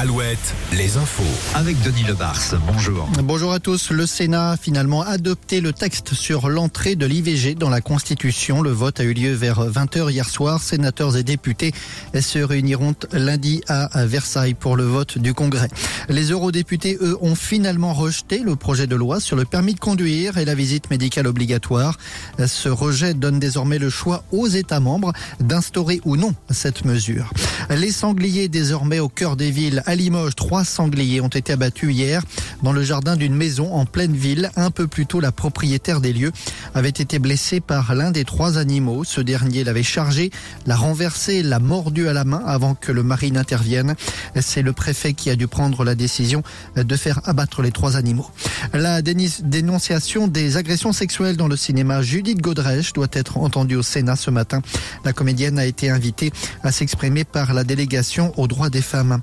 [0.00, 1.24] Alouette, les infos.
[1.56, 3.08] Avec Denis Lebars, bonjour.
[3.24, 3.90] Bonjour à tous.
[3.90, 8.62] Le Sénat a finalement adopté le texte sur l'entrée de l'IVG dans la Constitution.
[8.62, 10.62] Le vote a eu lieu vers 20h hier soir.
[10.62, 11.72] Sénateurs et députés
[12.14, 15.68] se réuniront lundi à Versailles pour le vote du Congrès.
[16.08, 20.38] Les eurodéputés, eux, ont finalement rejeté le projet de loi sur le permis de conduire
[20.38, 21.98] et la visite médicale obligatoire.
[22.46, 27.32] Ce rejet donne désormais le choix aux États membres d'instaurer ou non cette mesure.
[27.68, 32.22] Les sangliers désormais au cœur des villes à Limoges, trois sangliers ont été abattus hier
[32.62, 34.50] dans le jardin d'une maison en pleine ville.
[34.54, 36.30] Un peu plus tôt, la propriétaire des lieux
[36.74, 39.04] avait été blessée par l'un des trois animaux.
[39.04, 40.30] Ce dernier l'avait chargé,
[40.66, 43.94] l'a renversé, l'a mordu à la main avant que le mari n'intervienne.
[44.38, 46.42] C'est le préfet qui a dû prendre la décision
[46.76, 48.30] de faire abattre les trois animaux.
[48.74, 54.16] La dénonciation des agressions sexuelles dans le cinéma, Judith Godrèche doit être entendue au Sénat
[54.16, 54.60] ce matin.
[55.06, 56.30] La comédienne a été invitée
[56.62, 59.22] à s'exprimer par la délégation aux droits des femmes.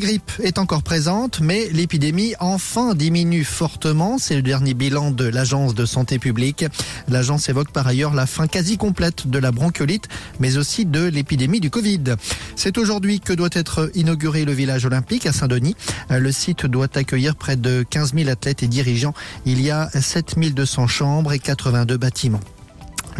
[0.00, 4.18] Grippe est encore présente, mais l'épidémie enfin diminue fortement.
[4.18, 6.64] C'est le dernier bilan de l'Agence de santé publique.
[7.06, 10.08] L'agence évoque par ailleurs la fin quasi complète de la bronchiolite,
[10.40, 12.16] mais aussi de l'épidémie du Covid.
[12.56, 15.76] C'est aujourd'hui que doit être inauguré le village olympique à Saint-Denis.
[16.08, 19.14] Le site doit accueillir près de 15 000 athlètes et dirigeants.
[19.46, 22.40] Il y a 7 200 chambres et 82 bâtiments.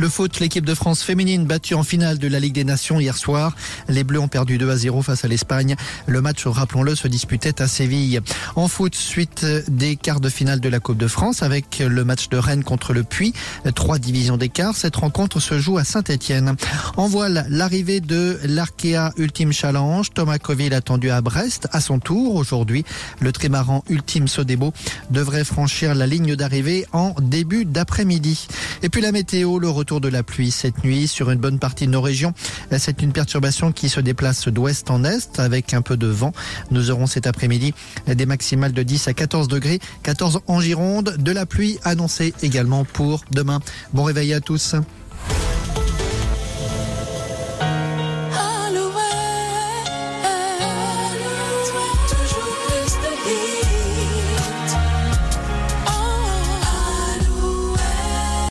[0.01, 3.19] Le foot, l'équipe de France féminine battue en finale de la Ligue des Nations hier
[3.19, 3.55] soir.
[3.87, 5.77] Les Bleus ont perdu 2 à 0 face à l'Espagne.
[6.07, 8.23] Le match, rappelons-le, se disputait à Séville.
[8.57, 12.31] En foot, suite des quarts de finale de la Coupe de France avec le match
[12.31, 13.35] de Rennes contre le Puy.
[13.75, 14.75] Trois divisions d'écart.
[14.75, 16.57] Cette rencontre se joue à Saint-Etienne.
[16.97, 20.09] En voile, l'arrivée de l'Arkea Ultime Challenge.
[20.15, 22.37] Thomas Coville attendu à Brest à son tour.
[22.37, 22.87] Aujourd'hui,
[23.21, 24.73] le trimaran Ultime Sodebo
[25.11, 28.49] devrait franchir la ligne d'arrivée en début d'après-midi.
[28.83, 31.91] Et puis la météo, le de la pluie cette nuit sur une bonne partie de
[31.91, 32.33] nos régions.
[32.79, 36.33] C'est une perturbation qui se déplace d'ouest en est avec un peu de vent.
[36.71, 37.75] Nous aurons cet après-midi
[38.07, 42.85] des maximales de 10 à 14 degrés, 14 en Gironde, de la pluie annoncée également
[42.85, 43.61] pour demain.
[43.93, 44.77] Bon réveil à tous.